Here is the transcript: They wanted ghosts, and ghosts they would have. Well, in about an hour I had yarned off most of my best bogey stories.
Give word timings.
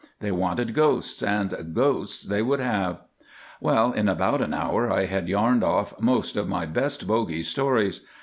They 0.19 0.31
wanted 0.31 0.73
ghosts, 0.73 1.21
and 1.21 1.53
ghosts 1.75 2.23
they 2.23 2.41
would 2.41 2.59
have. 2.59 3.01
Well, 3.59 3.91
in 3.91 4.09
about 4.09 4.41
an 4.41 4.51
hour 4.51 4.91
I 4.91 5.05
had 5.05 5.29
yarned 5.29 5.63
off 5.63 5.93
most 6.01 6.35
of 6.35 6.47
my 6.47 6.65
best 6.65 7.05
bogey 7.07 7.43
stories. 7.43 8.03